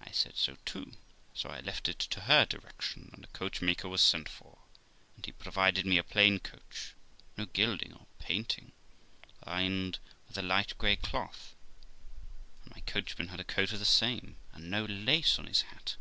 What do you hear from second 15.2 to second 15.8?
on his